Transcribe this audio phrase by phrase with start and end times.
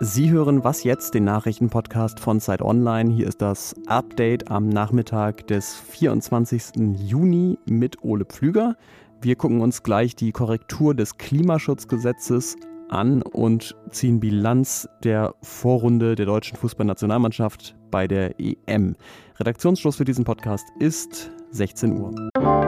[0.00, 3.12] Sie hören Was jetzt, den Nachrichtenpodcast von Zeit Online.
[3.12, 6.96] Hier ist das Update am Nachmittag des 24.
[6.96, 8.76] Juni mit Ole Pflüger.
[9.20, 12.56] Wir gucken uns gleich die Korrektur des Klimaschutzgesetzes
[12.88, 18.94] an und ziehen Bilanz der Vorrunde der deutschen Fußballnationalmannschaft bei der EM.
[19.40, 22.67] Redaktionsschluss für diesen Podcast ist 16 Uhr.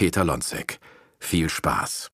[0.00, 0.80] Peter Lonzek.
[1.18, 2.10] Viel Spaß.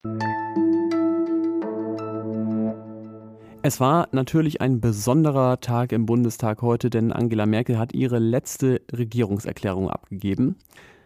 [3.63, 8.81] Es war natürlich ein besonderer Tag im Bundestag heute, denn Angela Merkel hat ihre letzte
[8.93, 10.57] Regierungserklärung abgegeben.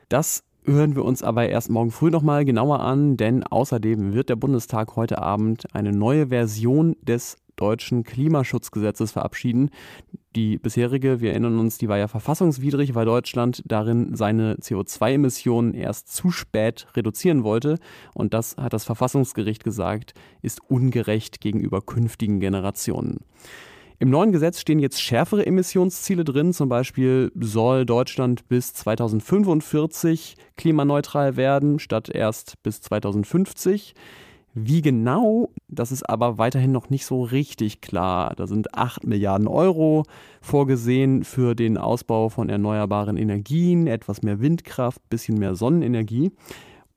[0.09, 4.37] Das hören wir uns aber erst morgen früh nochmal genauer an, denn außerdem wird der
[4.37, 9.71] Bundestag heute Abend eine neue Version des deutschen Klimaschutzgesetzes verabschieden.
[10.37, 16.15] Die bisherige, wir erinnern uns, die war ja verfassungswidrig, weil Deutschland darin seine CO2-Emissionen erst
[16.15, 17.79] zu spät reduzieren wollte.
[18.15, 23.19] Und das hat das Verfassungsgericht gesagt, ist ungerecht gegenüber künftigen Generationen.
[24.03, 26.55] Im neuen Gesetz stehen jetzt schärfere Emissionsziele drin.
[26.55, 33.95] Zum Beispiel soll Deutschland bis 2045 klimaneutral werden, statt erst bis 2050.
[34.53, 38.35] Wie genau, das ist aber weiterhin noch nicht so richtig klar.
[38.35, 40.05] Da sind 8 Milliarden Euro
[40.41, 46.33] vorgesehen für den Ausbau von erneuerbaren Energien, etwas mehr Windkraft, bisschen mehr Sonnenenergie.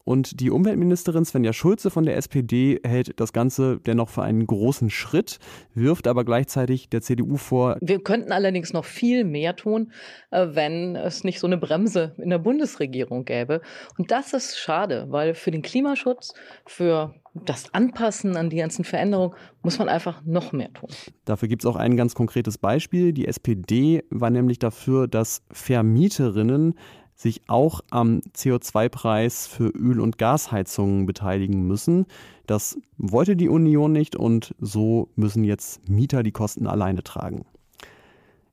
[0.06, 4.90] Und die Umweltministerin Svenja Schulze von der SPD hält das Ganze dennoch für einen großen
[4.90, 5.40] Schritt,
[5.74, 7.78] wirft aber gleichzeitig der CDU vor.
[7.80, 9.92] Wir könnten allerdings noch viel mehr tun,
[10.32, 13.62] äh, wenn es nicht so eine Bremse in der Bundesregierung gäbe.
[13.98, 16.34] Und das ist schade, weil für den Klimaschutz,
[16.66, 19.34] für das Anpassen an die ganzen Veränderungen
[19.64, 20.90] muss man einfach noch mehr tun.
[21.26, 23.12] Dafür gibt es auch ein ganz konkretes Beispiel.
[23.12, 26.76] Die SPD war nämlich dafür, dass Vermieterinnen
[27.24, 32.06] sich auch am CO2-Preis für Öl- und Gasheizungen beteiligen müssen.
[32.46, 37.46] Das wollte die Union nicht und so müssen jetzt Mieter die Kosten alleine tragen.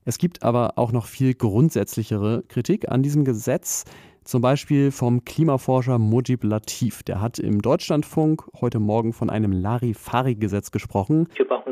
[0.06, 3.84] Es gibt aber auch noch viel grundsätzlichere Kritik an diesem Gesetz,
[4.24, 7.02] zum Beispiel vom Klimaforscher Mujib Latif.
[7.02, 11.28] Der hat im Deutschlandfunk heute Morgen von einem Larifari-Gesetz gesprochen.
[11.48, 11.69] Brauchen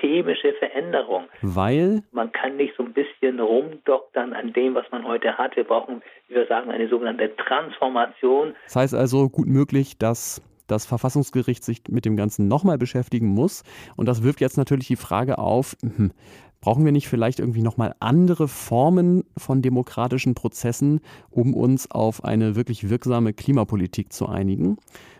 [0.00, 1.24] systemische Veränderung.
[1.42, 2.02] Weil?
[2.12, 5.56] Man kann nicht so ein bisschen rumdoktern an dem, was man heute hat.
[5.56, 8.54] Wir brauchen, wie wir sagen, eine sogenannte Transformation.
[8.64, 13.64] Das heißt also gut möglich, dass das Verfassungsgericht sich mit dem Ganzen nochmal beschäftigen muss.
[13.96, 16.12] Und das wirft jetzt natürlich die Frage auf, hm,
[16.60, 21.00] brauchen wir nicht vielleicht irgendwie nochmal andere Formen von demokratischen Prozessen,
[21.30, 24.76] um uns auf eine wirklich wirksame Klimapolitik zu einigen?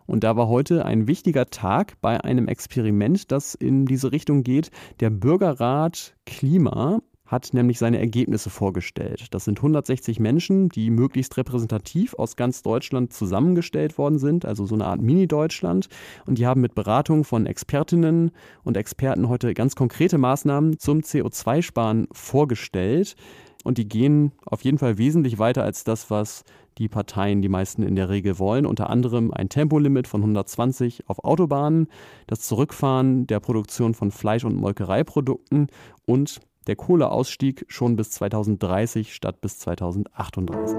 [0.06, 4.70] Und da war heute ein wichtiger Tag bei einem Experiment, das in diese Richtung geht.
[4.98, 7.00] Der Bürgerrat Klima
[7.30, 9.28] hat nämlich seine Ergebnisse vorgestellt.
[9.30, 14.74] Das sind 160 Menschen, die möglichst repräsentativ aus ganz Deutschland zusammengestellt worden sind, also so
[14.74, 15.88] eine Art Mini-Deutschland.
[16.26, 18.32] Und die haben mit Beratung von Expertinnen
[18.64, 23.14] und Experten heute ganz konkrete Maßnahmen zum CO2-Sparen vorgestellt.
[23.62, 26.42] Und die gehen auf jeden Fall wesentlich weiter als das, was
[26.78, 28.66] die Parteien, die meisten in der Regel wollen.
[28.66, 31.86] Unter anderem ein Tempolimit von 120 auf Autobahnen,
[32.26, 35.68] das Zurückfahren der Produktion von Fleisch- und Molkereiprodukten
[36.06, 40.76] und der Kohleausstieg schon bis 2030 statt bis 2038.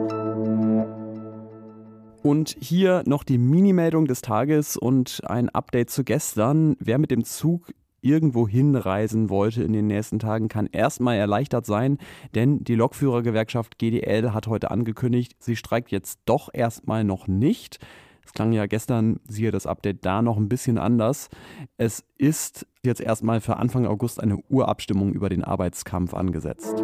[2.23, 6.75] Und hier noch die Minimeldung des Tages und ein Update zu gestern.
[6.79, 11.97] Wer mit dem Zug irgendwo hinreisen wollte in den nächsten Tagen, kann erstmal erleichtert sein,
[12.35, 17.79] denn die Lokführergewerkschaft GDL hat heute angekündigt, sie streikt jetzt doch erstmal noch nicht.
[18.25, 21.29] Es klang ja gestern, siehe das Update da noch ein bisschen anders.
[21.77, 26.75] Es ist jetzt erstmal für Anfang August eine Urabstimmung über den Arbeitskampf angesetzt.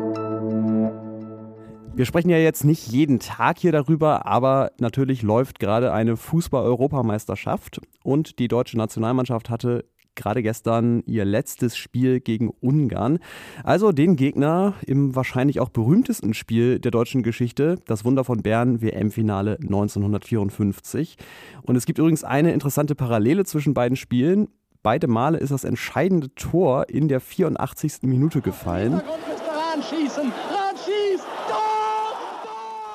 [1.98, 7.82] Wir sprechen ja jetzt nicht jeden Tag hier darüber, aber natürlich läuft gerade eine Fußball-Europameisterschaft
[8.04, 9.84] und die deutsche Nationalmannschaft hatte
[10.18, 13.20] gerade gestern ihr letztes Spiel gegen Ungarn.
[13.64, 18.82] Also den Gegner im wahrscheinlich auch berühmtesten Spiel der deutschen Geschichte, das Wunder von Bern
[18.82, 21.18] WM-Finale 1954.
[21.62, 24.50] Und es gibt übrigens eine interessante Parallele zwischen beiden Spielen.
[24.84, 28.04] Beide Male ist das entscheidende Tor in der 84.
[28.04, 29.02] Minute gefallen.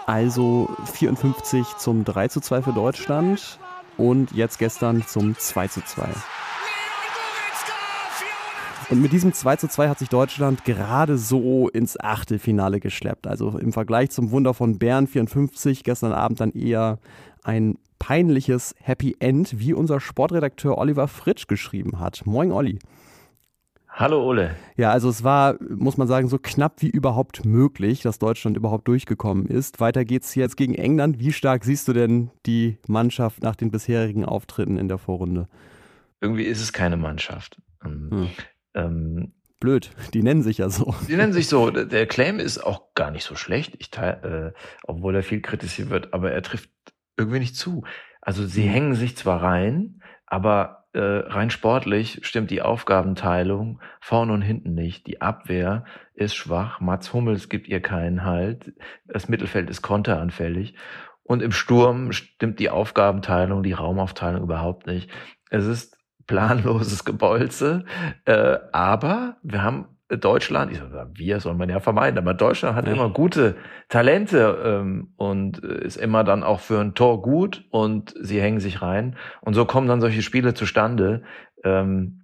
[0.06, 3.58] Also 54 zum 3 zu 2 für Deutschland
[3.96, 6.08] und jetzt gestern zum 2 zu 2.
[8.92, 13.26] Und mit diesem 2 zu 2 hat sich Deutschland gerade so ins Achtelfinale geschleppt.
[13.26, 16.98] Also im Vergleich zum Wunder von Bern 54 gestern Abend dann eher
[17.42, 22.26] ein peinliches Happy End, wie unser Sportredakteur Oliver Fritsch geschrieben hat.
[22.26, 22.80] Moin Olli.
[23.88, 24.56] Hallo Ole.
[24.76, 28.86] Ja, also es war, muss man sagen, so knapp wie überhaupt möglich, dass Deutschland überhaupt
[28.88, 29.80] durchgekommen ist.
[29.80, 31.18] Weiter geht's jetzt gegen England.
[31.18, 35.48] Wie stark siehst du denn die Mannschaft nach den bisherigen Auftritten in der Vorrunde?
[36.20, 37.56] Irgendwie ist es keine Mannschaft.
[37.82, 38.28] Hm.
[38.74, 40.94] Ähm, Blöd, die nennen sich ja so.
[41.08, 41.70] Die nennen sich so.
[41.70, 45.88] Der Claim ist auch gar nicht so schlecht, ich teil, äh, obwohl er viel kritisiert
[45.88, 46.70] wird, aber er trifft
[47.16, 47.84] irgendwie nicht zu.
[48.20, 48.70] Also sie hm.
[48.70, 55.06] hängen sich zwar rein, aber äh, rein sportlich stimmt die Aufgabenteilung vorne und hinten nicht.
[55.06, 55.84] Die Abwehr
[56.14, 56.80] ist schwach.
[56.80, 58.74] Mats Hummels gibt ihr keinen Halt.
[59.06, 60.74] Das Mittelfeld ist konteranfällig.
[61.22, 65.08] Und im Sturm stimmt die Aufgabenteilung, die Raumaufteilung überhaupt nicht.
[65.50, 65.96] Es ist
[66.26, 67.84] planloses Gebolze.
[68.24, 72.86] Äh, aber wir haben Deutschland, ich sage, wir soll man ja vermeiden, aber Deutschland hat
[72.86, 72.92] ja.
[72.92, 73.56] immer gute
[73.88, 78.60] Talente ähm, und äh, ist immer dann auch für ein Tor gut und sie hängen
[78.60, 79.16] sich rein.
[79.40, 81.22] Und so kommen dann solche Spiele zustande.
[81.64, 82.22] Ähm,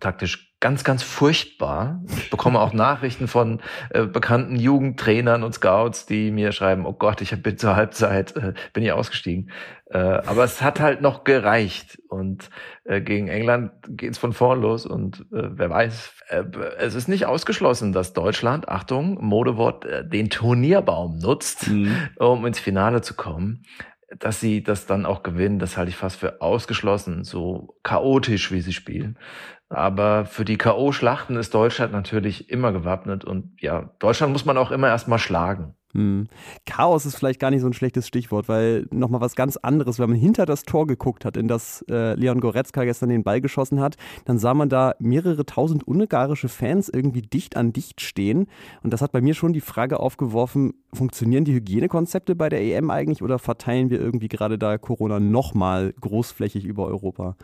[0.00, 2.02] taktisch ganz, ganz furchtbar.
[2.16, 3.60] Ich bekomme auch Nachrichten von
[3.90, 8.54] äh, bekannten Jugendtrainern und Scouts, die mir schreiben, oh Gott, ich bin zur Halbzeit, äh,
[8.72, 9.50] bin ich ausgestiegen.
[9.86, 11.98] Äh, aber es hat halt noch gereicht.
[12.08, 12.50] Und
[12.84, 14.84] äh, gegen England geht's von vorn los.
[14.84, 16.44] Und äh, wer weiß, äh,
[16.78, 22.08] es ist nicht ausgeschlossen, dass Deutschland, Achtung, Modewort, äh, den Turnierbaum nutzt, mhm.
[22.16, 23.62] um ins Finale zu kommen
[24.18, 28.62] dass sie das dann auch gewinnen, das halte ich fast für ausgeschlossen, so chaotisch, wie
[28.62, 29.18] sie spielen.
[29.70, 34.70] Aber für die K.O.-Schlachten ist Deutschland natürlich immer gewappnet und ja, Deutschland muss man auch
[34.70, 35.74] immer erstmal schlagen.
[35.94, 36.28] Hm.
[36.66, 40.10] Chaos ist vielleicht gar nicht so ein schlechtes Stichwort, weil nochmal was ganz anderes, wenn
[40.10, 43.80] man hinter das Tor geguckt hat, in das äh, Leon Goretzka gestern den Ball geschossen
[43.80, 48.48] hat, dann sah man da mehrere tausend ungarische Fans irgendwie dicht an dicht stehen.
[48.82, 52.90] Und das hat bei mir schon die Frage aufgeworfen, funktionieren die Hygienekonzepte bei der EM
[52.90, 57.34] eigentlich oder verteilen wir irgendwie gerade da Corona nochmal großflächig über Europa?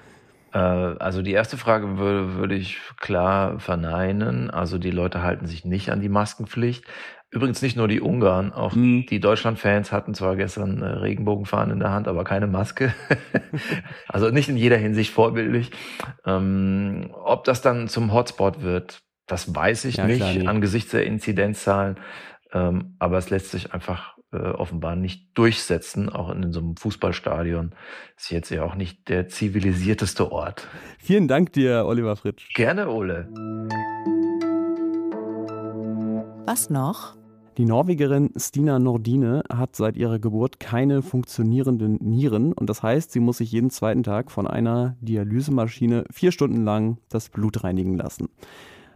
[0.54, 4.50] Äh, also die erste Frage würde, würde ich klar verneinen.
[4.50, 6.84] Also die Leute halten sich nicht an die Maskenpflicht.
[7.30, 9.06] Übrigens nicht nur die Ungarn, auch mhm.
[9.06, 12.94] die Deutschland-Fans hatten zwar gestern Regenbogenfahnen in der Hand, aber keine Maske.
[14.08, 15.72] also nicht in jeder Hinsicht vorbildlich.
[16.24, 21.06] Ähm, ob das dann zum Hotspot wird, das weiß ich ja, nicht klar, angesichts der
[21.06, 21.96] Inzidenzzahlen.
[22.52, 27.72] Ähm, aber es lässt sich einfach äh, offenbar nicht durchsetzen, auch in so einem Fußballstadion.
[28.16, 30.68] Ist jetzt ja auch nicht der zivilisierteste Ort.
[30.98, 32.52] Vielen Dank dir, Oliver Fritsch.
[32.54, 33.28] Gerne, Ole.
[36.46, 37.16] Was noch?
[37.56, 43.20] Die Norwegerin Stina Nordine hat seit ihrer Geburt keine funktionierenden Nieren und das heißt, sie
[43.20, 48.28] muss sich jeden zweiten Tag von einer Dialysemaschine vier Stunden lang das Blut reinigen lassen.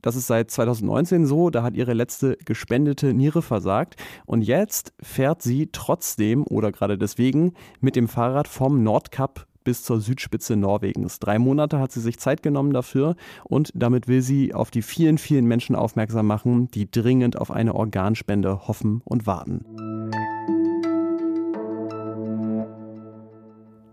[0.02, 3.96] Das ist seit 2019 so, da hat ihre letzte gespendete Niere versagt
[4.26, 10.00] und jetzt fährt sie trotzdem oder gerade deswegen mit dem Fahrrad vom Nordkap bis zur
[10.00, 11.18] Südspitze Norwegens.
[11.18, 15.18] Drei Monate hat sie sich Zeit genommen dafür und damit will sie auf die vielen,
[15.18, 19.66] vielen Menschen aufmerksam machen, die dringend auf eine Organspende hoffen und warten.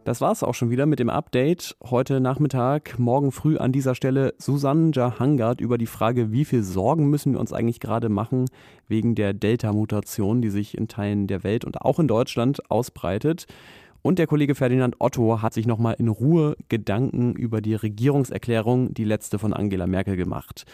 [0.05, 1.75] Das war es auch schon wieder mit dem Update.
[1.83, 7.09] Heute Nachmittag, morgen früh an dieser Stelle Susanne Jahangard über die Frage, wie viel Sorgen
[7.09, 8.45] müssen wir uns eigentlich gerade machen
[8.87, 13.47] wegen der Delta-Mutation, die sich in Teilen der Welt und auch in Deutschland ausbreitet.
[14.03, 19.05] Und der Kollege Ferdinand Otto hat sich nochmal in Ruhe Gedanken über die Regierungserklärung, die
[19.05, 20.65] letzte von Angela Merkel, gemacht.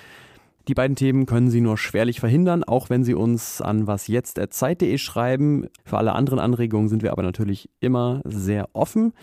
[0.68, 5.68] Die beiden Themen können Sie nur schwerlich verhindern, auch wenn Sie uns an wasjetzt.zeit.de schreiben.
[5.84, 9.14] Für alle anderen Anregungen sind wir aber natürlich immer sehr offen.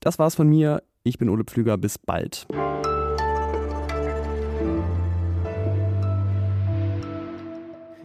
[0.00, 0.82] Das war's von mir.
[1.04, 1.78] Ich bin Ole Pflüger.
[1.78, 2.46] Bis bald.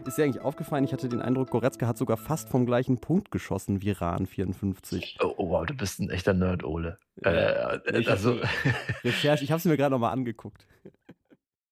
[0.06, 0.84] Ist dir eigentlich aufgefallen?
[0.84, 5.18] Ich hatte den Eindruck, Goretzka hat sogar fast vom gleichen Punkt geschossen wie Rahn 54.
[5.20, 6.98] Oh, oh wow, du bist ein echter Nerd, Ole.
[7.22, 7.30] Äh,
[8.06, 8.38] also
[9.04, 10.66] Recherche, ich habe es mir gerade nochmal angeguckt.